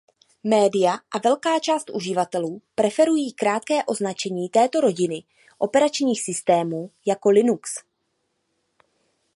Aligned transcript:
Média 0.43 0.99
a 1.15 1.17
velká 1.23 1.59
část 1.59 1.89
uživatelů 1.89 2.61
preferují 2.75 3.33
krátké 3.33 3.83
označení 3.83 4.49
této 4.49 4.81
rodiny 4.81 5.23
operačních 5.57 6.21
systémů 6.21 6.91
jako 7.05 7.29
"Linux". 7.29 7.83